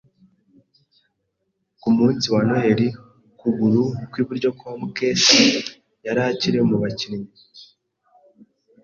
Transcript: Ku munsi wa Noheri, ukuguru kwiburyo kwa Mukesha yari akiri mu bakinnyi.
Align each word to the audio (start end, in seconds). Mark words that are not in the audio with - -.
Ku 1.81 1.89
munsi 1.97 2.25
wa 2.33 2.41
Noheri, 2.47 2.87
ukuguru 3.33 3.81
kwiburyo 4.11 4.49
kwa 4.57 4.71
Mukesha 4.79 5.39
yari 6.05 6.21
akiri 6.29 6.59
mu 6.69 6.77
bakinnyi. 6.83 7.29